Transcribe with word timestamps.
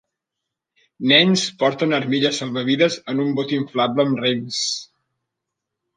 Nens 1.11 1.43
porten 1.63 1.93
armilles 1.99 2.41
salvavides 2.43 2.97
en 3.13 3.23
un 3.27 3.31
bot 3.41 3.55
inflable 3.61 4.07
amb 4.11 4.25
rems. 4.27 4.67